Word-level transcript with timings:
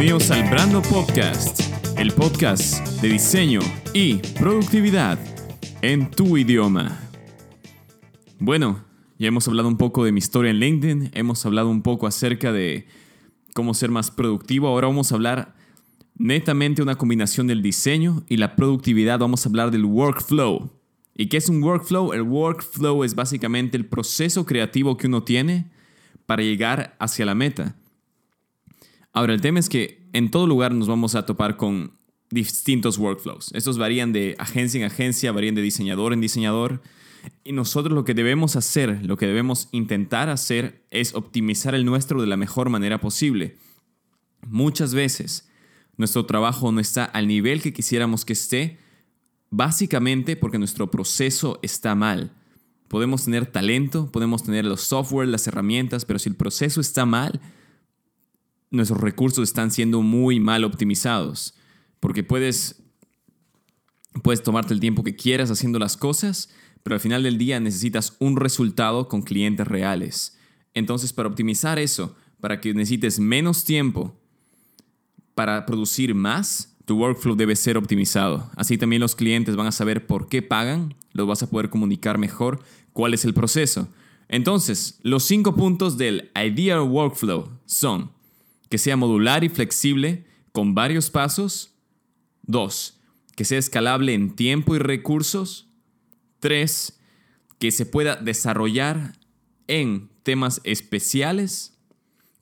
Bienvenidos 0.00 0.30
al 0.30 0.48
Brando 0.48 0.80
Podcast, 0.80 1.60
el 1.98 2.12
podcast 2.12 3.02
de 3.02 3.08
diseño 3.10 3.60
y 3.92 4.14
productividad 4.38 5.18
en 5.82 6.10
tu 6.10 6.38
idioma. 6.38 6.98
Bueno, 8.38 8.82
ya 9.18 9.28
hemos 9.28 9.46
hablado 9.46 9.68
un 9.68 9.76
poco 9.76 10.06
de 10.06 10.12
mi 10.12 10.20
historia 10.20 10.52
en 10.52 10.58
LinkedIn, 10.58 11.10
hemos 11.12 11.44
hablado 11.44 11.68
un 11.68 11.82
poco 11.82 12.06
acerca 12.06 12.50
de 12.50 12.86
cómo 13.52 13.74
ser 13.74 13.90
más 13.90 14.10
productivo, 14.10 14.68
ahora 14.68 14.86
vamos 14.86 15.12
a 15.12 15.16
hablar 15.16 15.54
netamente 16.16 16.80
una 16.80 16.96
combinación 16.96 17.46
del 17.46 17.60
diseño 17.60 18.24
y 18.26 18.38
la 18.38 18.56
productividad, 18.56 19.18
vamos 19.18 19.44
a 19.44 19.50
hablar 19.50 19.70
del 19.70 19.84
workflow. 19.84 20.70
¿Y 21.14 21.26
qué 21.26 21.36
es 21.36 21.50
un 21.50 21.62
workflow? 21.62 22.14
El 22.14 22.22
workflow 22.22 23.04
es 23.04 23.14
básicamente 23.14 23.76
el 23.76 23.84
proceso 23.84 24.46
creativo 24.46 24.96
que 24.96 25.08
uno 25.08 25.24
tiene 25.24 25.70
para 26.24 26.42
llegar 26.42 26.96
hacia 26.98 27.26
la 27.26 27.34
meta. 27.34 27.76
Ahora, 29.12 29.34
el 29.34 29.40
tema 29.40 29.58
es 29.58 29.68
que 29.68 30.08
en 30.12 30.30
todo 30.30 30.46
lugar 30.46 30.72
nos 30.72 30.88
vamos 30.88 31.14
a 31.14 31.26
topar 31.26 31.56
con 31.56 31.92
distintos 32.30 32.96
workflows. 32.98 33.50
Estos 33.54 33.76
varían 33.76 34.12
de 34.12 34.36
agencia 34.38 34.78
en 34.78 34.86
agencia, 34.86 35.32
varían 35.32 35.54
de 35.54 35.62
diseñador 35.62 36.12
en 36.12 36.20
diseñador. 36.20 36.80
Y 37.44 37.52
nosotros 37.52 37.92
lo 37.92 38.04
que 38.04 38.14
debemos 38.14 38.56
hacer, 38.56 39.04
lo 39.04 39.16
que 39.16 39.26
debemos 39.26 39.68
intentar 39.72 40.28
hacer 40.28 40.86
es 40.90 41.14
optimizar 41.14 41.74
el 41.74 41.84
nuestro 41.84 42.20
de 42.20 42.26
la 42.26 42.36
mejor 42.36 42.70
manera 42.70 43.00
posible. 43.00 43.56
Muchas 44.46 44.94
veces 44.94 45.50
nuestro 45.96 46.24
trabajo 46.24 46.72
no 46.72 46.80
está 46.80 47.04
al 47.04 47.26
nivel 47.26 47.60
que 47.60 47.72
quisiéramos 47.72 48.24
que 48.24 48.32
esté, 48.32 48.78
básicamente 49.50 50.36
porque 50.36 50.58
nuestro 50.58 50.90
proceso 50.90 51.58
está 51.62 51.94
mal. 51.94 52.32
Podemos 52.88 53.24
tener 53.24 53.46
talento, 53.46 54.10
podemos 54.10 54.42
tener 54.42 54.64
los 54.64 54.80
software, 54.80 55.28
las 55.28 55.46
herramientas, 55.46 56.04
pero 56.04 56.18
si 56.18 56.28
el 56.28 56.36
proceso 56.36 56.80
está 56.80 57.04
mal, 57.04 57.40
nuestros 58.70 59.00
recursos 59.00 59.48
están 59.48 59.70
siendo 59.70 60.02
muy 60.02 60.40
mal 60.40 60.64
optimizados. 60.64 61.54
Porque 61.98 62.22
puedes, 62.22 62.82
puedes 64.22 64.42
tomarte 64.42 64.74
el 64.74 64.80
tiempo 64.80 65.04
que 65.04 65.16
quieras 65.16 65.50
haciendo 65.50 65.78
las 65.78 65.96
cosas, 65.96 66.50
pero 66.82 66.94
al 66.94 67.00
final 67.00 67.22
del 67.22 67.38
día 67.38 67.60
necesitas 67.60 68.16
un 68.18 68.36
resultado 68.36 69.08
con 69.08 69.22
clientes 69.22 69.66
reales. 69.66 70.38
Entonces, 70.74 71.12
para 71.12 71.28
optimizar 71.28 71.78
eso, 71.78 72.16
para 72.40 72.60
que 72.60 72.72
necesites 72.72 73.18
menos 73.18 73.64
tiempo 73.64 74.16
para 75.34 75.66
producir 75.66 76.14
más, 76.14 76.76
tu 76.84 76.96
workflow 76.96 77.36
debe 77.36 77.56
ser 77.56 77.76
optimizado. 77.76 78.50
Así 78.56 78.78
también 78.78 79.00
los 79.00 79.14
clientes 79.14 79.56
van 79.56 79.66
a 79.66 79.72
saber 79.72 80.06
por 80.06 80.28
qué 80.28 80.42
pagan, 80.42 80.94
los 81.12 81.26
vas 81.26 81.42
a 81.42 81.50
poder 81.50 81.70
comunicar 81.70 82.18
mejor 82.18 82.60
cuál 82.92 83.14
es 83.14 83.24
el 83.24 83.34
proceso. 83.34 83.88
Entonces, 84.28 84.98
los 85.02 85.24
cinco 85.24 85.54
puntos 85.54 85.98
del 85.98 86.30
Ideal 86.34 86.82
Workflow 86.82 87.50
son 87.66 88.10
que 88.70 88.78
sea 88.78 88.96
modular 88.96 89.44
y 89.44 89.50
flexible 89.50 90.24
con 90.52 90.74
varios 90.74 91.10
pasos. 91.10 91.74
Dos, 92.42 92.98
que 93.36 93.44
sea 93.44 93.58
escalable 93.58 94.14
en 94.14 94.34
tiempo 94.34 94.74
y 94.74 94.78
recursos. 94.78 95.68
Tres, 96.38 96.98
que 97.58 97.70
se 97.72 97.84
pueda 97.84 98.16
desarrollar 98.16 99.18
en 99.66 100.08
temas 100.22 100.62
especiales. 100.64 101.76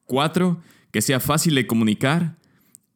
Cuatro, 0.05 0.63
que 0.93 1.03
sea 1.03 1.19
fácil 1.19 1.57
de 1.57 1.67
comunicar 1.67 2.39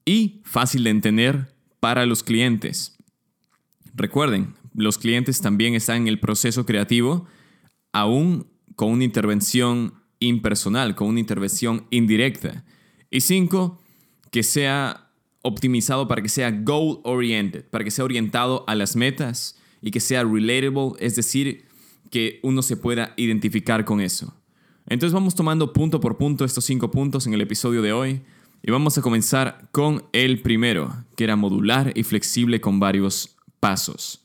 y 0.05 0.41
fácil 0.45 0.85
de 0.85 0.91
entender 0.91 1.55
para 1.81 2.07
los 2.07 2.23
clientes. 2.23 2.97
Recuerden, 3.95 4.55
los 4.75 4.99
clientes 4.99 5.41
también 5.41 5.75
están 5.75 6.03
en 6.03 6.09
el 6.09 6.21
proceso 6.21 6.65
creativo, 6.65 7.27
aún 7.93 8.47
con 8.77 8.91
una 8.91 9.05
intervención 9.05 9.95
impersonal, 10.19 10.95
con 10.95 11.09
una 11.09 11.21
intervención 11.21 11.87
indirecta. 11.91 12.65
Y 13.13 13.21
cinco, 13.21 13.79
que 14.33 14.43
sea 14.43 15.11
optimizado 15.43 16.09
para 16.09 16.23
que 16.23 16.29
sea 16.29 16.51
goal 16.51 17.01
oriented, 17.05 17.65
para 17.69 17.85
que 17.85 17.91
sea 17.91 18.05
orientado 18.05 18.65
a 18.67 18.75
las 18.75 18.97
metas 18.97 19.59
y 19.81 19.91
que 19.91 20.01
sea 20.01 20.25
relatable, 20.25 20.93
es 20.99 21.15
decir, 21.15 21.67
que 22.11 22.41
uno 22.43 22.63
se 22.63 22.77
pueda 22.77 23.13
identificar 23.17 23.85
con 23.85 24.01
eso. 24.01 24.35
Entonces 24.89 25.13
vamos 25.13 25.35
tomando 25.35 25.73
punto 25.73 26.01
por 26.01 26.17
punto 26.17 26.45
estos 26.45 26.65
cinco 26.65 26.91
puntos 26.91 27.27
en 27.27 27.35
el 27.35 27.41
episodio 27.41 27.83
de 27.83 27.93
hoy 27.93 28.23
y 28.63 28.71
vamos 28.71 28.97
a 28.97 29.03
comenzar 29.03 29.69
con 29.73 30.05
el 30.13 30.41
primero, 30.41 31.05
que 31.17 31.25
era 31.25 31.37
modular 31.37 31.93
y 31.95 32.05
flexible 32.05 32.61
con 32.61 32.81
varios 32.81 33.37
pasos. 33.61 34.21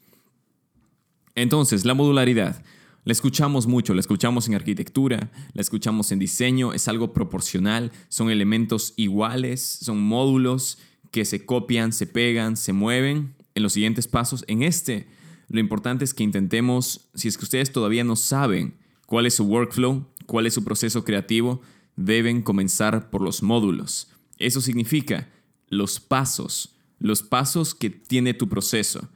Entonces, 1.36 1.86
la 1.86 1.94
modularidad. 1.94 2.64
La 3.08 3.14
escuchamos 3.14 3.68
mucho, 3.68 3.94
la 3.94 4.02
escuchamos 4.02 4.50
en 4.50 4.56
arquitectura, 4.56 5.32
la 5.54 5.62
escuchamos 5.62 6.12
en 6.12 6.20
diseño, 6.20 6.74
es 6.74 6.90
algo 6.90 7.14
proporcional, 7.14 7.94
son 8.10 8.30
elementos 8.30 8.94
iguales, 8.98 9.62
son 9.62 10.02
módulos 10.02 10.78
que 11.10 11.24
se 11.24 11.46
copian, 11.46 11.94
se 11.94 12.06
pegan, 12.06 12.58
se 12.58 12.74
mueven 12.74 13.34
en 13.56 13.64
los 13.64 13.72
siguientes 13.72 14.10
pasos. 14.10 14.44
En 14.50 14.62
este, 14.62 15.08
lo 15.48 15.62
importante 15.62 16.04
es 16.04 16.14
que 16.14 16.26
intentemos, 16.26 17.08
si 17.14 17.30
es 17.30 17.38
que 17.38 17.46
ustedes 17.46 17.72
todavía 17.72 18.04
no 18.04 18.18
saben 18.18 18.76
cuál 19.06 19.26
es 19.26 19.36
su 19.36 19.46
workflow, 19.46 20.06
cuál 20.26 20.46
es 20.46 20.56
su 20.56 20.66
proceso 20.66 21.06
creativo, 21.06 21.62
deben 21.96 22.42
comenzar 22.42 23.10
por 23.10 23.22
los 23.22 23.42
módulos. 23.42 24.10
Eso 24.38 24.60
significa 24.60 25.30
los 25.70 26.02
pasos, 26.02 26.76
los 27.00 27.24
pasos 27.24 27.74
que 27.74 27.90
tiene 27.90 28.34
tu 28.34 28.50
proceso. 28.50 29.08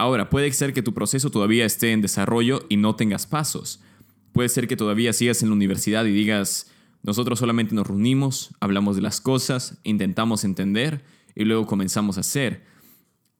Ahora, 0.00 0.30
puede 0.30 0.50
ser 0.52 0.72
que 0.72 0.80
tu 0.80 0.94
proceso 0.94 1.28
todavía 1.30 1.66
esté 1.66 1.92
en 1.92 2.00
desarrollo 2.00 2.64
y 2.70 2.78
no 2.78 2.96
tengas 2.96 3.26
pasos. 3.26 3.82
Puede 4.32 4.48
ser 4.48 4.66
que 4.66 4.74
todavía 4.74 5.12
sigas 5.12 5.42
en 5.42 5.50
la 5.50 5.54
universidad 5.54 6.06
y 6.06 6.10
digas, 6.10 6.70
nosotros 7.02 7.38
solamente 7.38 7.74
nos 7.74 7.86
reunimos, 7.86 8.54
hablamos 8.60 8.96
de 8.96 9.02
las 9.02 9.20
cosas, 9.20 9.78
intentamos 9.84 10.44
entender 10.44 11.04
y 11.34 11.44
luego 11.44 11.66
comenzamos 11.66 12.16
a 12.16 12.20
hacer. 12.20 12.64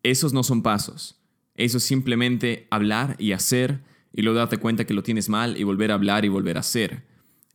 Esos 0.02 0.34
no 0.34 0.42
son 0.42 0.62
pasos. 0.62 1.22
Eso 1.54 1.78
es 1.78 1.84
simplemente 1.84 2.66
hablar 2.70 3.16
y 3.18 3.32
hacer 3.32 3.80
y 4.12 4.20
luego 4.20 4.38
darte 4.38 4.58
cuenta 4.58 4.84
que 4.84 4.92
lo 4.92 5.02
tienes 5.02 5.30
mal 5.30 5.56
y 5.56 5.64
volver 5.64 5.90
a 5.92 5.94
hablar 5.94 6.26
y 6.26 6.28
volver 6.28 6.58
a 6.58 6.60
hacer 6.60 7.08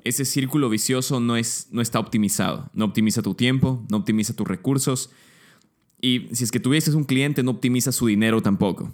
ese 0.05 0.23
círculo 0.23 0.69
vicioso 0.69 1.19
no, 1.19 1.35
es, 1.35 1.67
no 1.71 1.81
está 1.81 1.99
optimizado. 1.99 2.69
No 2.73 2.85
optimiza 2.85 3.23
tu 3.23 3.33
tiempo, 3.33 3.83
no 3.89 3.97
optimiza 3.97 4.35
tus 4.35 4.47
recursos. 4.47 5.09
Y 6.01 6.27
si 6.33 6.43
es 6.43 6.51
que 6.51 6.59
tuvieses 6.59 6.93
un 6.93 7.03
cliente, 7.03 7.43
no 7.43 7.51
optimiza 7.51 7.91
su 7.91 8.07
dinero 8.07 8.41
tampoco. 8.41 8.93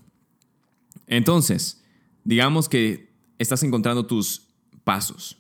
Entonces, 1.08 1.84
digamos 2.24 2.70
que 2.70 3.12
estás 3.38 3.64
encontrando 3.64 4.06
tus 4.06 4.48
pasos. 4.84 5.38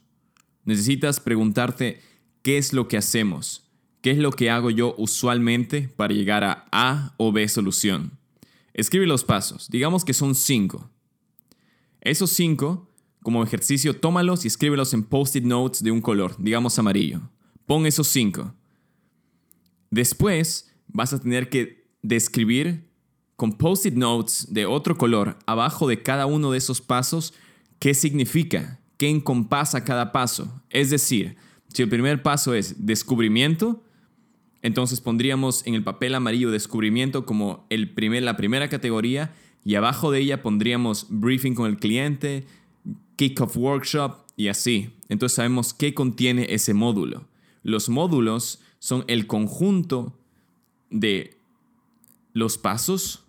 Necesitas 0.65 1.19
preguntarte 1.19 2.01
qué 2.41 2.57
es 2.57 2.73
lo 2.73 2.87
que 2.87 2.97
hacemos, 2.97 3.69
qué 4.01 4.11
es 4.11 4.17
lo 4.17 4.31
que 4.31 4.49
hago 4.49 4.69
yo 4.69 4.95
usualmente 4.97 5.89
para 5.95 6.13
llegar 6.13 6.43
a 6.43 6.67
A 6.71 7.13
o 7.17 7.31
B 7.31 7.47
solución. 7.47 8.17
Escribe 8.73 9.05
los 9.05 9.23
pasos, 9.23 9.69
digamos 9.69 10.05
que 10.05 10.13
son 10.13 10.35
cinco. 10.35 10.89
Esos 12.01 12.31
cinco 12.31 12.89
como 13.21 13.43
ejercicio, 13.43 13.95
tómalos 13.95 14.45
y 14.45 14.47
escríbelos 14.47 14.93
en 14.93 15.03
post-it 15.03 15.43
notes 15.43 15.83
de 15.83 15.91
un 15.91 16.01
color, 16.01 16.35
digamos 16.39 16.77
amarillo. 16.79 17.21
Pon 17.65 17.85
esos 17.85 18.07
cinco. 18.07 18.53
Después 19.91 20.70
vas 20.93 21.13
a 21.13 21.19
tener 21.19 21.49
que 21.49 21.85
describir 22.01 22.89
con 23.35 23.53
post-it 23.53 23.95
notes 23.95 24.47
de 24.51 24.65
otro 24.65 24.97
color 24.97 25.37
abajo 25.45 25.87
de 25.87 26.01
cada 26.03 26.25
uno 26.25 26.51
de 26.51 26.57
esos 26.57 26.81
pasos 26.81 27.33
qué 27.79 27.93
significa, 27.93 28.79
qué 28.97 29.09
encompasa 29.09 29.83
cada 29.83 30.11
paso. 30.11 30.61
Es 30.69 30.91
decir, 30.91 31.35
si 31.73 31.81
el 31.81 31.89
primer 31.89 32.21
paso 32.21 32.53
es 32.53 32.85
descubrimiento, 32.85 33.83
entonces 34.61 35.01
pondríamos 35.01 35.65
en 35.65 35.73
el 35.73 35.83
papel 35.83 36.13
amarillo 36.13 36.51
descubrimiento 36.51 37.25
como 37.25 37.65
el 37.69 37.89
primer, 37.89 38.21
la 38.23 38.37
primera 38.37 38.69
categoría 38.69 39.33
y 39.63 39.75
abajo 39.75 40.11
de 40.11 40.19
ella 40.19 40.43
pondríamos 40.43 41.07
briefing 41.09 41.55
con 41.55 41.69
el 41.69 41.77
cliente, 41.77 42.45
Kickoff 43.15 43.57
Workshop 43.57 44.17
y 44.35 44.49
así. 44.49 44.91
Entonces 45.09 45.35
sabemos 45.35 45.73
qué 45.73 45.93
contiene 45.93 46.47
ese 46.53 46.73
módulo. 46.73 47.27
Los 47.63 47.89
módulos 47.89 48.61
son 48.79 49.03
el 49.07 49.27
conjunto 49.27 50.20
de 50.91 51.39
los 52.33 52.57
pasos 52.57 53.25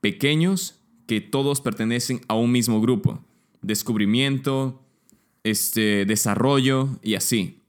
pequeños 0.00 0.80
que 1.06 1.20
todos 1.20 1.60
pertenecen 1.60 2.22
a 2.28 2.34
un 2.34 2.50
mismo 2.50 2.80
grupo. 2.80 3.22
Descubrimiento, 3.60 4.82
este, 5.44 6.04
desarrollo 6.06 6.98
y 7.02 7.14
así. 7.14 7.62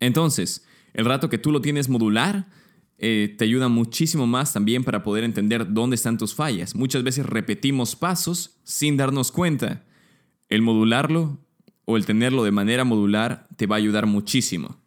Entonces, 0.00 0.64
el 0.94 1.04
rato 1.04 1.28
que 1.28 1.38
tú 1.38 1.52
lo 1.52 1.60
tienes 1.60 1.88
modular, 1.88 2.46
eh, 2.98 3.34
te 3.36 3.44
ayuda 3.44 3.68
muchísimo 3.68 4.26
más 4.26 4.52
también 4.54 4.82
para 4.82 5.02
poder 5.02 5.24
entender 5.24 5.72
dónde 5.72 5.96
están 5.96 6.16
tus 6.16 6.34
fallas. 6.34 6.74
Muchas 6.74 7.02
veces 7.02 7.26
repetimos 7.26 7.94
pasos 7.94 8.56
sin 8.64 8.96
darnos 8.96 9.30
cuenta. 9.30 9.84
El 10.48 10.62
modularlo 10.62 11.38
o 11.84 11.96
el 11.96 12.06
tenerlo 12.06 12.42
de 12.44 12.52
manera 12.52 12.84
modular 12.84 13.46
te 13.56 13.66
va 13.66 13.76
a 13.76 13.78
ayudar 13.78 14.06
muchísimo. 14.06 14.80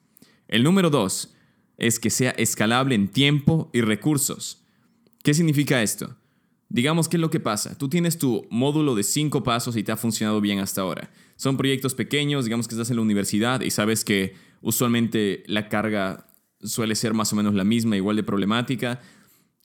El 0.48 0.64
número 0.64 0.90
dos 0.90 1.36
es 1.80 2.00
que 2.00 2.10
sea 2.10 2.32
escalable 2.32 2.96
en 2.96 3.08
tiempo 3.08 3.70
y 3.74 3.82
recursos. 3.82 4.64
¿Qué 5.24 5.34
significa 5.34 5.82
esto? 5.82 6.16
Digamos, 6.70 7.10
¿qué 7.10 7.18
es 7.18 7.22
lo 7.22 7.32
que 7.32 7.40
pasa? 7.40 7.78
Tú 7.78 7.90
tienes 7.90 8.20
tu 8.20 8.46
módulo 8.52 8.94
de 8.94 9.04
cinco 9.04 9.44
pasos 9.44 9.76
y 9.76 9.84
te 9.84 9.92
ha 9.92 9.98
funcionado 9.98 10.40
bien 10.40 10.60
hasta 10.60 10.82
ahora. 10.82 11.12
Son 11.36 11.58
proyectos 11.58 11.96
pequeños, 11.96 12.46
digamos 12.46 12.68
que 12.68 12.76
estás 12.76 12.92
en 12.92 12.98
la 12.98 13.02
universidad 13.02 13.62
y 13.62 13.72
sabes 13.72 14.06
que 14.06 14.36
usualmente 14.62 15.44
la 15.48 15.68
carga 15.68 16.28
suele 16.62 16.96
ser 16.96 17.14
más 17.14 17.34
o 17.34 17.36
menos 17.36 17.56
la 17.56 17.64
misma, 17.64 17.98
igual 17.98 18.18
de 18.18 18.24
problemática. 18.24 19.02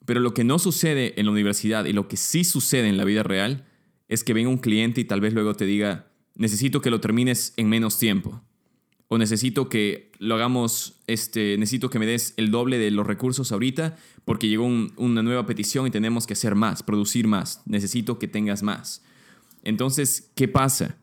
Pero 0.06 0.20
lo 0.20 0.32
que 0.32 0.44
no 0.44 0.58
sucede 0.58 1.18
en 1.20 1.26
la 1.26 1.32
universidad 1.32 1.84
y 1.84 1.92
lo 1.92 2.08
que 2.08 2.16
sí 2.16 2.44
sucede 2.44 2.88
en 2.88 2.96
la 2.96 3.04
vida 3.04 3.22
real 3.22 3.66
es 4.08 4.24
que 4.24 4.32
venga 4.32 4.48
un 4.48 4.58
cliente 4.58 5.00
y 5.00 5.04
tal 5.04 5.20
vez 5.20 5.34
luego 5.34 5.54
te 5.54 5.66
diga, 5.66 6.10
necesito 6.34 6.80
que 6.80 6.90
lo 6.90 7.00
termines 7.00 7.52
en 7.56 7.68
menos 7.68 7.98
tiempo. 7.98 8.42
O 9.08 9.18
necesito 9.18 9.68
que 9.68 10.10
lo 10.18 10.34
hagamos, 10.34 11.00
este, 11.06 11.56
necesito 11.58 11.90
que 11.90 11.98
me 11.98 12.06
des 12.06 12.34
el 12.36 12.50
doble 12.50 12.78
de 12.78 12.90
los 12.90 13.06
recursos 13.06 13.52
ahorita 13.52 13.96
porque 14.24 14.48
llegó 14.48 14.64
una 14.64 15.22
nueva 15.22 15.46
petición 15.46 15.86
y 15.86 15.90
tenemos 15.90 16.26
que 16.26 16.32
hacer 16.32 16.54
más, 16.54 16.82
producir 16.82 17.26
más. 17.26 17.62
Necesito 17.66 18.18
que 18.18 18.28
tengas 18.28 18.62
más. 18.62 19.02
Entonces, 19.62 20.30
¿qué 20.34 20.48
pasa? 20.48 20.96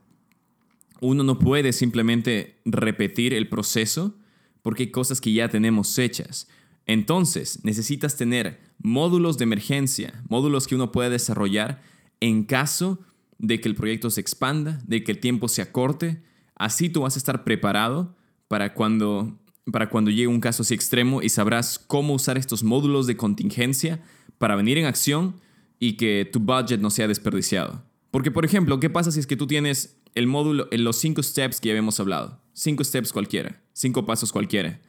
Uno 0.99 1.23
no 1.23 1.39
puede 1.39 1.73
simplemente 1.73 2.59
repetir 2.65 3.33
el 3.33 3.49
proceso 3.49 4.15
porque 4.61 4.83
hay 4.83 4.91
cosas 4.91 5.21
que 5.21 5.33
ya 5.33 5.49
tenemos 5.49 5.97
hechas. 5.97 6.47
Entonces, 6.85 7.59
necesitas 7.63 8.17
tener 8.17 8.59
módulos 8.79 9.37
de 9.37 9.43
emergencia, 9.43 10.23
módulos 10.29 10.67
que 10.67 10.75
uno 10.75 10.91
pueda 10.91 11.09
desarrollar 11.09 11.81
en 12.19 12.43
caso 12.43 12.99
de 13.37 13.59
que 13.59 13.69
el 13.69 13.75
proyecto 13.75 14.09
se 14.09 14.21
expanda, 14.21 14.79
de 14.85 15.03
que 15.03 15.11
el 15.11 15.19
tiempo 15.19 15.47
se 15.47 15.61
acorte. 15.61 16.21
Así 16.61 16.91
tú 16.91 17.01
vas 17.01 17.15
a 17.15 17.17
estar 17.17 17.43
preparado 17.43 18.15
para 18.47 18.75
cuando, 18.75 19.35
para 19.71 19.89
cuando 19.89 20.11
llegue 20.11 20.27
un 20.27 20.39
caso 20.39 20.61
así 20.61 20.75
extremo 20.75 21.23
y 21.23 21.29
sabrás 21.29 21.79
cómo 21.79 22.13
usar 22.13 22.37
estos 22.37 22.63
módulos 22.63 23.07
de 23.07 23.17
contingencia 23.17 24.03
para 24.37 24.55
venir 24.55 24.77
en 24.77 24.85
acción 24.85 25.41
y 25.79 25.93
que 25.93 26.29
tu 26.31 26.39
budget 26.39 26.79
no 26.79 26.91
sea 26.91 27.07
desperdiciado. 27.07 27.83
Porque, 28.11 28.29
por 28.29 28.45
ejemplo, 28.45 28.79
¿qué 28.79 28.91
pasa 28.91 29.09
si 29.09 29.19
es 29.19 29.25
que 29.25 29.35
tú 29.35 29.47
tienes 29.47 29.97
el 30.13 30.27
módulo, 30.27 30.67
en 30.69 30.83
los 30.83 30.99
cinco 30.99 31.23
steps 31.23 31.59
que 31.59 31.69
ya 31.69 31.71
habíamos 31.71 31.99
hablado? 31.99 32.39
Cinco 32.53 32.83
steps 32.83 33.11
cualquiera, 33.11 33.59
cinco 33.73 34.05
pasos 34.05 34.31
cualquiera. 34.31 34.79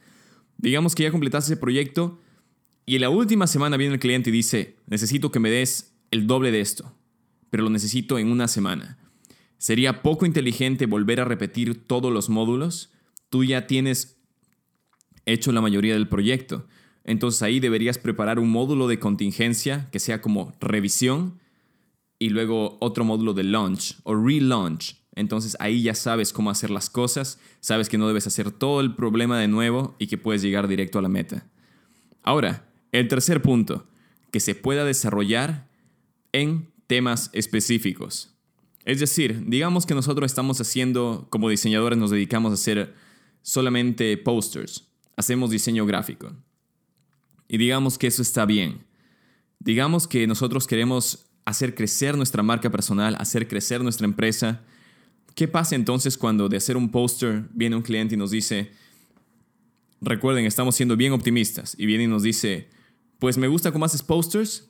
Digamos 0.59 0.93
que 0.93 1.01
ya 1.01 1.11
completaste 1.11 1.53
ese 1.53 1.59
proyecto 1.59 2.21
y 2.85 2.97
en 2.97 3.01
la 3.01 3.09
última 3.09 3.47
semana 3.47 3.77
viene 3.77 3.95
el 3.95 3.99
cliente 3.99 4.29
y 4.29 4.33
dice, 4.33 4.77
necesito 4.85 5.31
que 5.31 5.39
me 5.39 5.49
des 5.49 5.95
el 6.11 6.27
doble 6.27 6.51
de 6.51 6.61
esto, 6.61 6.95
pero 7.49 7.63
lo 7.63 7.71
necesito 7.71 8.19
en 8.19 8.31
una 8.31 8.47
semana. 8.47 8.99
Sería 9.57 10.01
poco 10.01 10.25
inteligente 10.25 10.85
volver 10.85 11.21
a 11.21 11.25
repetir 11.25 11.87
todos 11.87 12.11
los 12.11 12.29
módulos. 12.29 12.91
Tú 13.29 13.43
ya 13.43 13.67
tienes 13.67 14.17
hecho 15.25 15.51
la 15.51 15.61
mayoría 15.61 15.93
del 15.93 16.07
proyecto. 16.07 16.67
Entonces 17.03 17.41
ahí 17.41 17.59
deberías 17.59 17.97
preparar 17.97 18.39
un 18.39 18.49
módulo 18.49 18.87
de 18.87 18.99
contingencia 18.99 19.89
que 19.91 19.99
sea 19.99 20.21
como 20.21 20.53
revisión 20.59 21.39
y 22.19 22.29
luego 22.29 22.77
otro 22.79 23.03
módulo 23.03 23.33
de 23.33 23.43
launch 23.43 23.97
o 24.03 24.15
relaunch. 24.15 24.95
Entonces 25.15 25.57
ahí 25.59 25.83
ya 25.83 25.95
sabes 25.95 26.33
cómo 26.33 26.49
hacer 26.49 26.69
las 26.69 26.89
cosas, 26.89 27.39
sabes 27.59 27.89
que 27.89 27.97
no 27.97 28.07
debes 28.07 28.27
hacer 28.27 28.51
todo 28.51 28.81
el 28.81 28.95
problema 28.95 29.39
de 29.39 29.47
nuevo 29.47 29.95
y 29.99 30.07
que 30.07 30.17
puedes 30.17 30.41
llegar 30.41 30.67
directo 30.67 30.99
a 30.99 31.01
la 31.01 31.09
meta. 31.09 31.45
Ahora, 32.21 32.69
el 32.91 33.07
tercer 33.07 33.41
punto, 33.41 33.85
que 34.31 34.39
se 34.39 34.55
pueda 34.55 34.85
desarrollar 34.85 35.67
en 36.31 36.71
temas 36.87 37.29
específicos. 37.33 38.32
Es 38.85 38.99
decir, 38.99 39.45
digamos 39.47 39.85
que 39.85 39.95
nosotros 39.95 40.31
estamos 40.31 40.59
haciendo, 40.59 41.27
como 41.29 41.49
diseñadores 41.49 41.97
nos 41.97 42.11
dedicamos 42.11 42.51
a 42.51 42.55
hacer 42.55 42.93
solamente 43.41 44.17
posters, 44.17 44.89
hacemos 45.15 45.49
diseño 45.49 45.85
gráfico. 45.85 46.33
Y 47.47 47.57
digamos 47.57 47.97
que 47.97 48.07
eso 48.07 48.21
está 48.21 48.45
bien. 48.45 48.85
Digamos 49.59 50.07
que 50.07 50.27
nosotros 50.27 50.67
queremos 50.67 51.27
hacer 51.45 51.75
crecer 51.75 52.17
nuestra 52.17 52.43
marca 52.43 52.71
personal, 52.71 53.15
hacer 53.19 53.47
crecer 53.47 53.81
nuestra 53.81 54.05
empresa. 54.05 54.61
¿Qué 55.35 55.47
pasa 55.47 55.75
entonces 55.75 56.17
cuando 56.17 56.49
de 56.49 56.57
hacer 56.57 56.77
un 56.77 56.89
póster 56.89 57.45
viene 57.53 57.75
un 57.75 57.81
cliente 57.81 58.15
y 58.15 58.17
nos 58.17 58.31
dice, 58.31 58.71
recuerden, 60.01 60.45
estamos 60.45 60.75
siendo 60.75 60.97
bien 60.97 61.13
optimistas, 61.13 61.75
y 61.77 61.85
viene 61.85 62.03
y 62.03 62.07
nos 62.07 62.23
dice, 62.23 62.69
pues 63.19 63.37
me 63.37 63.47
gusta 63.47 63.71
cómo 63.71 63.85
haces 63.85 64.03
posters, 64.03 64.69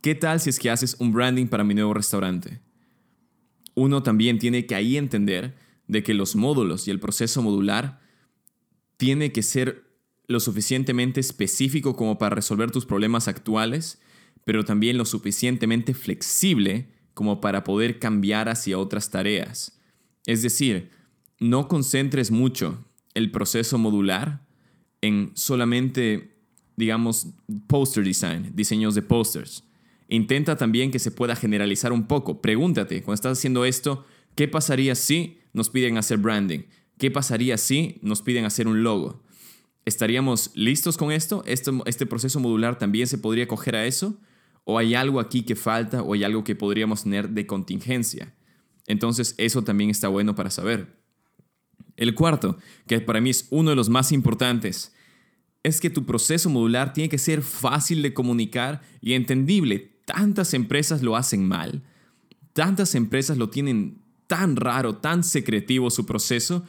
¿qué 0.00 0.14
tal 0.14 0.40
si 0.40 0.50
es 0.50 0.58
que 0.58 0.70
haces 0.70 0.96
un 0.98 1.12
branding 1.12 1.46
para 1.46 1.64
mi 1.64 1.74
nuevo 1.74 1.94
restaurante? 1.94 2.60
Uno 3.74 4.02
también 4.02 4.38
tiene 4.38 4.66
que 4.66 4.74
ahí 4.74 4.96
entender 4.96 5.56
de 5.86 6.02
que 6.02 6.14
los 6.14 6.36
módulos 6.36 6.88
y 6.88 6.90
el 6.90 7.00
proceso 7.00 7.42
modular 7.42 8.00
tiene 8.96 9.32
que 9.32 9.42
ser 9.42 9.84
lo 10.26 10.40
suficientemente 10.40 11.20
específico 11.20 11.96
como 11.96 12.18
para 12.18 12.34
resolver 12.34 12.70
tus 12.70 12.86
problemas 12.86 13.28
actuales 13.28 14.00
pero 14.44 14.64
también 14.64 14.98
lo 14.98 15.04
suficientemente 15.04 15.94
flexible 15.94 16.88
como 17.14 17.40
para 17.40 17.64
poder 17.64 17.98
cambiar 17.98 18.48
hacia 18.48 18.78
otras 18.78 19.10
tareas. 19.10 19.78
Es 20.26 20.42
decir, 20.42 20.90
no 21.38 21.68
concentres 21.68 22.30
mucho 22.30 22.84
el 23.14 23.30
proceso 23.30 23.78
modular 23.78 24.46
en 25.00 25.32
solamente, 25.34 26.36
digamos, 26.76 27.28
poster 27.66 28.04
design, 28.04 28.52
diseños 28.54 28.94
de 28.94 29.02
posters. 29.02 29.64
Intenta 30.08 30.56
también 30.56 30.90
que 30.90 30.98
se 30.98 31.10
pueda 31.10 31.36
generalizar 31.36 31.92
un 31.92 32.06
poco. 32.06 32.40
Pregúntate, 32.40 33.02
cuando 33.02 33.14
estás 33.14 33.38
haciendo 33.38 33.64
esto, 33.64 34.04
¿qué 34.34 34.48
pasaría 34.48 34.94
si 34.94 35.38
nos 35.52 35.70
piden 35.70 35.98
hacer 35.98 36.18
branding? 36.18 36.60
¿Qué 36.98 37.10
pasaría 37.10 37.56
si 37.58 37.98
nos 38.02 38.22
piden 38.22 38.44
hacer 38.44 38.68
un 38.68 38.82
logo? 38.82 39.22
¿Estaríamos 39.84 40.50
listos 40.54 40.96
con 40.96 41.10
esto? 41.10 41.42
¿Este, 41.46 41.70
este 41.86 42.06
proceso 42.06 42.40
modular 42.40 42.78
también 42.78 43.06
se 43.06 43.18
podría 43.18 43.48
coger 43.48 43.76
a 43.76 43.86
eso? 43.86 44.18
o 44.64 44.78
hay 44.78 44.94
algo 44.94 45.20
aquí 45.20 45.42
que 45.42 45.56
falta 45.56 46.02
o 46.02 46.14
hay 46.14 46.24
algo 46.24 46.44
que 46.44 46.54
podríamos 46.54 47.04
tener 47.04 47.30
de 47.30 47.46
contingencia. 47.46 48.34
Entonces 48.86 49.34
eso 49.38 49.62
también 49.62 49.90
está 49.90 50.08
bueno 50.08 50.34
para 50.34 50.50
saber. 50.50 51.00
El 51.96 52.14
cuarto, 52.14 52.58
que 52.86 53.00
para 53.00 53.20
mí 53.20 53.30
es 53.30 53.46
uno 53.50 53.70
de 53.70 53.76
los 53.76 53.88
más 53.88 54.12
importantes, 54.12 54.94
es 55.62 55.80
que 55.80 55.90
tu 55.90 56.04
proceso 56.04 56.50
modular 56.50 56.92
tiene 56.92 57.08
que 57.08 57.18
ser 57.18 57.42
fácil 57.42 58.02
de 58.02 58.14
comunicar 58.14 58.82
y 59.00 59.12
entendible. 59.12 59.91
Tantas 60.14 60.52
empresas 60.52 61.02
lo 61.02 61.16
hacen 61.16 61.46
mal, 61.46 61.82
tantas 62.52 62.94
empresas 62.94 63.38
lo 63.38 63.48
tienen 63.48 63.98
tan 64.26 64.56
raro, 64.56 64.96
tan 64.96 65.24
secretivo 65.24 65.90
su 65.90 66.04
proceso, 66.04 66.64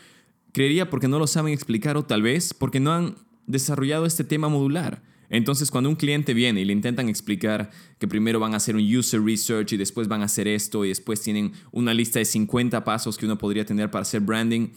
creería 0.54 0.90
porque 0.90 1.10
no 1.10 1.19
lo 1.19 1.28
saben 1.28 1.54
explicar 1.54 1.98
o 1.98 2.04
tal 2.04 2.22
vez 2.22 2.54
porque 2.54 2.80
no 2.80 2.94
han 2.94 3.16
desarrollado 3.48 4.06
este 4.06 4.24
tema 4.24 4.48
modular. 4.48 5.04
Entonces, 5.30 5.72
cuando 5.72 5.90
un 5.90 5.95
cliente 5.95 6.34
viene 6.34 6.62
y 6.62 6.66
le 6.66 6.74
intentan 6.74 7.10
explicar 7.10 7.72
que 8.00 8.07
primero 8.07 8.40
van 8.40 8.54
a 8.54 8.57
hacer 8.57 8.75
un 8.75 8.95
user 8.95 9.22
research 9.22 9.74
y 9.74 9.77
después 9.77 10.08
van 10.08 10.22
a 10.22 10.25
hacer 10.25 10.48
esto 10.48 10.86
y 10.86 10.89
después 10.89 11.22
tienen 11.22 11.53
una 11.72 11.94
lista 11.94 12.20
de 12.20 12.25
50 12.25 12.84
pasos 12.84 13.18
que 13.18 13.25
uno 13.25 13.38
podría 13.38 13.65
tener 13.65 13.89
para 13.89 14.03
hacer 14.03 14.22
branding, 14.22 14.70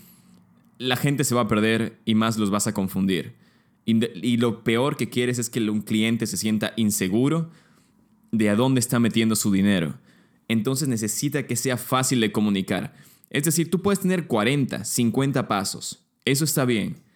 la 0.78 0.96
gente 0.96 1.24
se 1.24 1.34
va 1.34 1.42
a 1.42 1.48
perder 1.48 2.00
y 2.04 2.14
más 2.14 2.38
los 2.38 2.50
vas 2.50 2.66
a 2.66 2.74
confundir. 2.74 3.34
Y, 3.84 4.36
lo 4.38 4.64
peor 4.64 4.96
que 4.96 5.08
quieres 5.08 5.38
es 5.38 5.48
que 5.48 5.60
un 5.70 5.82
cliente 5.82 6.26
se 6.26 6.36
sienta 6.36 6.72
inseguro 6.76 7.50
de 8.36 8.50
a 8.50 8.56
dónde 8.56 8.80
está 8.80 8.98
metiendo 8.98 9.36
su 9.36 9.50
dinero. 9.50 9.98
Entonces 10.48 10.88
necesita 10.88 11.46
que 11.46 11.56
sea 11.56 11.76
fácil 11.76 12.20
de 12.20 12.32
comunicar. 12.32 12.94
Es 13.30 13.44
decir, 13.44 13.70
tú 13.70 13.82
puedes 13.82 14.00
tener 14.00 14.26
40, 14.26 14.84
50 14.84 15.48
pasos. 15.48 16.06
Eso 16.24 16.44
está 16.44 16.64
bien 16.64 17.06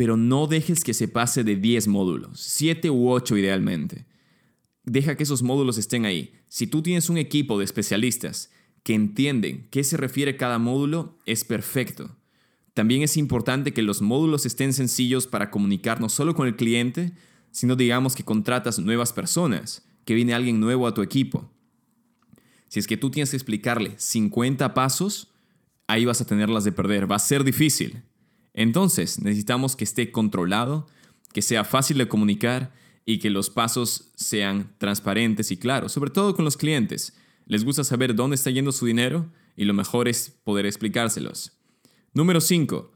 pero 0.00 0.16
no 0.16 0.46
dejes 0.46 0.82
que 0.82 0.94
se 0.94 1.08
pase 1.08 1.44
de 1.44 1.56
10 1.56 1.86
módulos, 1.88 2.40
7 2.40 2.88
u 2.88 3.10
8 3.10 3.36
idealmente. 3.36 4.06
Deja 4.82 5.14
que 5.14 5.24
esos 5.24 5.42
módulos 5.42 5.76
estén 5.76 6.06
ahí. 6.06 6.32
Si 6.48 6.66
tú 6.66 6.80
tienes 6.80 7.10
un 7.10 7.18
equipo 7.18 7.58
de 7.58 7.66
especialistas 7.66 8.50
que 8.82 8.94
entienden 8.94 9.68
qué 9.70 9.84
se 9.84 9.98
refiere 9.98 10.38
cada 10.38 10.58
módulo, 10.58 11.18
es 11.26 11.44
perfecto. 11.44 12.16
También 12.72 13.02
es 13.02 13.18
importante 13.18 13.74
que 13.74 13.82
los 13.82 14.00
módulos 14.00 14.46
estén 14.46 14.72
sencillos 14.72 15.26
para 15.26 15.50
comunicar 15.50 16.00
no 16.00 16.08
solo 16.08 16.34
con 16.34 16.48
el 16.48 16.56
cliente, 16.56 17.12
sino 17.50 17.76
digamos 17.76 18.14
que 18.14 18.24
contratas 18.24 18.78
nuevas 18.78 19.12
personas, 19.12 19.86
que 20.04 20.14
viene 20.14 20.34
alguien 20.34 20.60
nuevo 20.60 20.86
a 20.86 20.94
tu 20.94 21.02
equipo. 21.02 21.50
Si 22.68 22.78
es 22.78 22.86
que 22.86 22.96
tú 22.96 23.10
tienes 23.10 23.30
que 23.30 23.36
explicarle 23.36 23.94
50 23.96 24.74
pasos, 24.74 25.32
ahí 25.86 26.04
vas 26.04 26.20
a 26.20 26.26
tenerlas 26.26 26.64
de 26.64 26.72
perder, 26.72 27.10
va 27.10 27.16
a 27.16 27.20
ser 27.20 27.44
difícil. 27.44 28.02
Entonces, 28.54 29.20
necesitamos 29.20 29.76
que 29.76 29.84
esté 29.84 30.12
controlado, 30.12 30.86
que 31.32 31.42
sea 31.42 31.64
fácil 31.64 31.98
de 31.98 32.08
comunicar 32.08 32.72
y 33.04 33.18
que 33.18 33.30
los 33.30 33.50
pasos 33.50 34.12
sean 34.14 34.74
transparentes 34.78 35.50
y 35.50 35.56
claros, 35.56 35.92
sobre 35.92 36.10
todo 36.10 36.34
con 36.34 36.44
los 36.44 36.56
clientes. 36.56 37.14
Les 37.46 37.64
gusta 37.64 37.82
saber 37.82 38.14
dónde 38.14 38.36
está 38.36 38.50
yendo 38.50 38.70
su 38.70 38.86
dinero 38.86 39.30
y 39.56 39.64
lo 39.64 39.74
mejor 39.74 40.06
es 40.06 40.30
poder 40.44 40.66
explicárselos. 40.66 41.58
Número 42.14 42.40
5. 42.40 42.92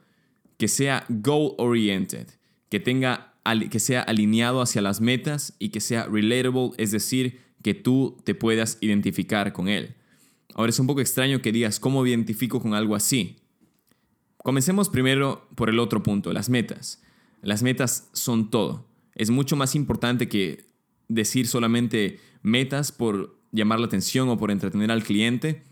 Que 0.57 0.69
sea 0.69 1.05
goal 1.09 1.55
oriented, 1.59 2.29
que 2.69 2.79
tenga 2.79 3.34
que 3.71 3.81
sea 3.81 4.01
alineado 4.01 4.63
hacia 4.63 4.83
las 4.83 5.01
metas 5.01 5.55
y 5.59 5.69
que 5.69 5.81
sea 5.81 6.07
relatable, 6.07 6.71
es 6.79 6.91
decir, 6.91 7.41
que 7.63 7.75
tú 7.75 8.17
te 8.25 8.35
puedas 8.35 8.79
identificar 8.81 9.53
con 9.53 9.69
él. 9.69 9.95
Ahora 10.55 10.71
es 10.71 10.79
un 10.79 10.87
poco 10.87 11.01
extraño 11.01 11.43
que 11.43 11.53
digas 11.53 11.81
cómo 11.81 12.07
identifico 12.07 12.61
con 12.61 12.75
algo 12.75 12.95
así. 12.95 13.37
Comencemos 14.39 14.89
primero 14.89 15.49
por 15.55 15.71
el 15.71 15.79
otro 15.79 16.03
punto, 16.03 16.33
las 16.33 16.49
metas. 16.49 17.03
Las 17.43 17.63
metas 17.63 18.09
son 18.13 18.51
todo. 18.51 18.87
Es 19.15 19.31
mucho 19.31 19.57
más 19.57 19.75
importante 19.75 20.29
que 20.29 20.65
decir 21.09 21.47
solamente 21.47 22.21
metas 22.43 22.93
por 22.93 23.37
llamar 23.53 23.81
la 23.81 23.87
atención 23.87 24.29
o 24.29 24.39
por 24.39 24.51
entretener 24.51 24.91
al 24.91 25.03
cliente. 25.03 25.63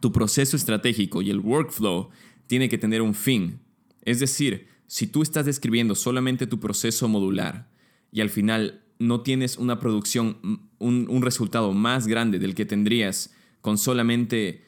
Tu 0.00 0.12
proceso 0.12 0.56
estratégico 0.56 1.22
y 1.22 1.30
el 1.30 1.40
workflow 1.40 2.10
tiene 2.46 2.68
que 2.68 2.78
tener 2.78 3.02
un 3.02 3.14
fin. 3.14 3.60
Es 4.02 4.20
decir, 4.20 4.68
si 4.86 5.06
tú 5.06 5.22
estás 5.22 5.46
describiendo 5.46 5.94
solamente 5.94 6.46
tu 6.46 6.60
proceso 6.60 7.08
modular 7.08 7.70
y 8.10 8.20
al 8.20 8.30
final 8.30 8.82
no 8.98 9.22
tienes 9.22 9.56
una 9.56 9.78
producción, 9.78 10.38
un, 10.78 11.06
un 11.08 11.22
resultado 11.22 11.72
más 11.72 12.06
grande 12.06 12.38
del 12.38 12.54
que 12.54 12.66
tendrías 12.66 13.34
con 13.60 13.78
solamente, 13.78 14.64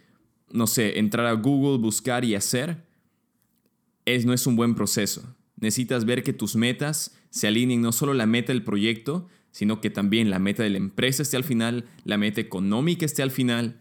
no 0.50 0.66
sé, 0.66 0.99
entrar 0.99 1.26
a 1.26 1.33
Google, 1.33 1.78
buscar 1.78 2.25
y 2.25 2.35
hacer, 2.35 2.85
es, 4.04 4.25
no 4.25 4.33
es 4.33 4.47
un 4.47 4.56
buen 4.56 4.75
proceso. 4.75 5.37
Necesitas 5.56 6.04
ver 6.04 6.23
que 6.23 6.33
tus 6.33 6.56
metas 6.56 7.16
se 7.30 7.47
alineen 7.47 7.83
no 7.83 7.92
solo 7.92 8.14
la 8.14 8.26
meta 8.26 8.52
del 8.52 8.64
proyecto, 8.64 9.28
sino 9.50 9.80
que 9.80 9.90
también 9.90 10.30
la 10.30 10.38
meta 10.38 10.62
de 10.62 10.71
la 10.71 10.78
empresa 10.78 11.23
esté 11.23 11.37
al 11.37 11.44
final, 11.44 11.87
la 12.04 12.18
meta 12.18 12.40
económica 12.40 13.06
esté 13.06 13.23
al 13.23 13.30
final. 13.30 13.80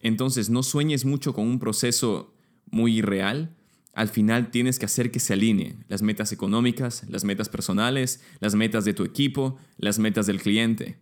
Entonces 0.00 0.50
no 0.50 0.62
sueñes 0.62 1.04
mucho 1.04 1.32
con 1.32 1.46
un 1.46 1.58
proceso 1.58 2.34
muy 2.70 2.98
irreal. 2.98 3.56
Al 3.92 4.08
final 4.08 4.50
tienes 4.50 4.78
que 4.78 4.86
hacer 4.86 5.10
que 5.10 5.20
se 5.20 5.34
alineen 5.34 5.84
las 5.88 6.02
metas 6.02 6.32
económicas, 6.32 7.04
las 7.08 7.24
metas 7.24 7.48
personales, 7.48 8.22
las 8.40 8.54
metas 8.54 8.84
de 8.84 8.94
tu 8.94 9.04
equipo, 9.04 9.58
las 9.76 9.98
metas 9.98 10.26
del 10.26 10.40
cliente. 10.40 10.98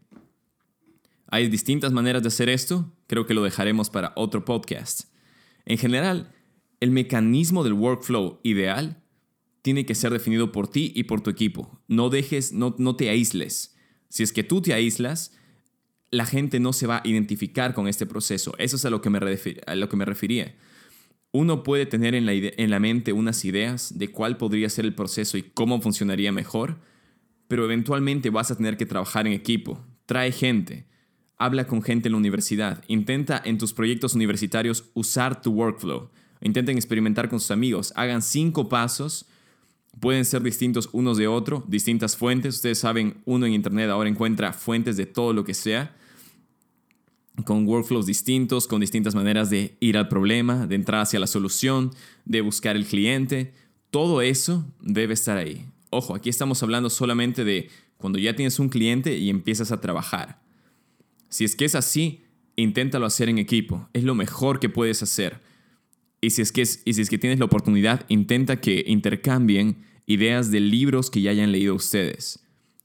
Hay 1.28 1.48
distintas 1.48 1.92
maneras 1.92 2.22
de 2.22 2.28
hacer 2.28 2.48
esto, 2.48 2.92
creo 3.06 3.26
que 3.26 3.34
lo 3.34 3.44
dejaremos 3.44 3.90
para 3.90 4.12
otro 4.16 4.44
podcast. 4.44 5.02
En 5.64 5.78
general, 5.78 6.32
el 6.80 6.90
mecanismo 6.90 7.62
del 7.62 7.74
workflow 7.74 8.40
ideal 8.42 9.00
tiene 9.62 9.86
que 9.86 9.94
ser 9.94 10.12
definido 10.12 10.50
por 10.50 10.66
ti 10.68 10.92
y 10.96 11.04
por 11.04 11.20
tu 11.20 11.30
equipo. 11.30 11.80
No 11.86 12.08
dejes, 12.08 12.52
no, 12.52 12.74
no 12.78 12.96
te 12.96 13.08
aísles. 13.08 13.76
Si 14.08 14.24
es 14.24 14.32
que 14.32 14.42
tú 14.42 14.60
te 14.62 14.72
aíslas, 14.72 15.36
la 16.10 16.26
gente 16.26 16.58
no 16.58 16.72
se 16.72 16.88
va 16.88 16.96
a 16.96 17.08
identificar 17.08 17.74
con 17.74 17.86
este 17.86 18.06
proceso. 18.06 18.54
Eso 18.58 18.76
es 18.76 18.84
a 18.84 18.90
lo 18.90 19.00
que 19.00 19.10
me, 19.10 19.18
a 19.66 19.74
lo 19.76 19.88
que 19.88 19.96
me 19.96 20.04
refería. 20.04 20.56
Uno 21.32 21.62
puede 21.62 21.86
tener 21.86 22.14
en 22.14 22.26
la, 22.26 22.32
en 22.32 22.70
la 22.70 22.80
mente 22.80 23.12
unas 23.12 23.44
ideas 23.44 23.98
de 23.98 24.08
cuál 24.08 24.36
podría 24.36 24.68
ser 24.68 24.84
el 24.84 24.94
proceso 24.94 25.38
y 25.38 25.42
cómo 25.42 25.80
funcionaría 25.80 26.32
mejor, 26.32 26.78
pero 27.48 27.64
eventualmente 27.64 28.30
vas 28.30 28.50
a 28.50 28.56
tener 28.56 28.76
que 28.76 28.86
trabajar 28.86 29.26
en 29.26 29.32
equipo. 29.32 29.84
Trae 30.06 30.32
gente, 30.32 30.86
habla 31.36 31.66
con 31.66 31.82
gente 31.82 32.08
en 32.08 32.12
la 32.12 32.18
universidad, 32.18 32.82
intenta 32.88 33.40
en 33.44 33.58
tus 33.58 33.72
proyectos 33.72 34.14
universitarios 34.14 34.90
usar 34.94 35.40
tu 35.40 35.52
workflow, 35.52 36.10
intenten 36.40 36.76
experimentar 36.76 37.28
con 37.28 37.40
sus 37.40 37.50
amigos, 37.50 37.92
hagan 37.96 38.22
cinco 38.22 38.68
pasos 38.68 39.26
pueden 39.98 40.24
ser 40.24 40.42
distintos 40.42 40.88
unos 40.92 41.16
de 41.16 41.26
otro, 41.26 41.64
distintas 41.66 42.16
fuentes. 42.16 42.56
Ustedes 42.56 42.78
saben, 42.78 43.22
uno 43.24 43.46
en 43.46 43.52
Internet 43.52 43.90
ahora 43.90 44.08
encuentra 44.08 44.52
fuentes 44.52 44.96
de 44.96 45.06
todo 45.06 45.32
lo 45.32 45.44
que 45.44 45.54
sea, 45.54 45.96
con 47.44 47.66
workflows 47.66 48.06
distintos, 48.06 48.66
con 48.66 48.80
distintas 48.80 49.14
maneras 49.14 49.50
de 49.50 49.76
ir 49.80 49.96
al 49.96 50.08
problema, 50.08 50.66
de 50.66 50.74
entrar 50.74 51.02
hacia 51.02 51.20
la 51.20 51.26
solución, 51.26 51.90
de 52.24 52.40
buscar 52.40 52.76
el 52.76 52.84
cliente. 52.86 53.52
Todo 53.90 54.22
eso 54.22 54.66
debe 54.80 55.14
estar 55.14 55.38
ahí. 55.38 55.66
Ojo, 55.90 56.14
aquí 56.14 56.28
estamos 56.28 56.62
hablando 56.62 56.90
solamente 56.90 57.44
de 57.44 57.68
cuando 57.96 58.18
ya 58.18 58.34
tienes 58.34 58.58
un 58.58 58.68
cliente 58.68 59.16
y 59.18 59.30
empiezas 59.30 59.72
a 59.72 59.80
trabajar. 59.80 60.40
Si 61.28 61.44
es 61.44 61.56
que 61.56 61.64
es 61.64 61.74
así, 61.74 62.24
inténtalo 62.56 63.06
hacer 63.06 63.28
en 63.28 63.38
equipo. 63.38 63.88
Es 63.92 64.04
lo 64.04 64.14
mejor 64.14 64.60
que 64.60 64.68
puedes 64.68 65.02
hacer. 65.02 65.40
Y 66.20 66.30
si 66.30 66.42
es 66.42 66.52
que, 66.52 66.62
y 66.62 66.94
si 66.94 67.00
es 67.00 67.08
que 67.08 67.18
tienes 67.18 67.38
la 67.38 67.46
oportunidad, 67.46 68.04
intenta 68.08 68.60
que 68.60 68.84
intercambien 68.86 69.84
ideas 70.06 70.50
de 70.50 70.60
libros 70.60 71.10
que 71.10 71.22
ya 71.22 71.30
hayan 71.30 71.52
leído 71.52 71.74
ustedes. 71.74 72.40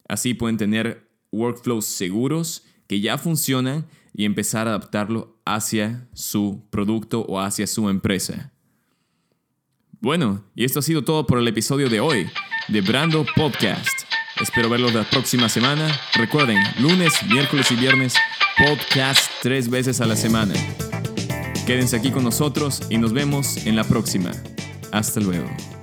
Así 0.08 0.34
pueden 0.34 0.58
tener 0.58 1.10
workflows 1.32 1.86
seguros 1.86 2.66
que 2.88 3.02
ya 3.02 3.18
funcionan 3.18 3.88
y 4.15 4.25
empezar 4.25 4.67
a 4.67 4.72
adaptarlo 4.72 5.41
hacia 5.45 6.07
su 6.13 6.65
producto 6.69 7.22
o 7.22 7.39
hacia 7.39 7.67
su 7.67 7.89
empresa. 7.89 8.53
Bueno, 10.00 10.45
y 10.55 10.63
esto 10.63 10.79
ha 10.79 10.81
sido 10.81 11.03
todo 11.03 11.25
por 11.25 11.39
el 11.39 11.48
episodio 11.48 11.89
de 11.89 12.00
hoy 12.00 12.29
de 12.67 12.81
Brando 12.81 13.25
Podcast. 13.36 14.03
Espero 14.39 14.69
verlos 14.69 14.93
la 14.93 15.03
próxima 15.03 15.50
semana. 15.50 15.88
Recuerden, 16.13 16.62
lunes, 16.79 17.13
miércoles 17.29 17.72
y 17.72 17.75
viernes, 17.75 18.15
podcast 18.57 19.31
tres 19.41 19.69
veces 19.69 20.01
a 20.01 20.05
la 20.05 20.15
semana. 20.15 20.53
Quédense 21.65 21.95
aquí 21.95 22.12
con 22.12 22.24
nosotros 22.24 22.84
y 22.89 22.98
nos 22.98 23.13
vemos 23.13 23.65
en 23.65 23.75
la 23.75 23.84
próxima. 23.84 24.31
Hasta 24.91 25.19
luego. 25.19 25.75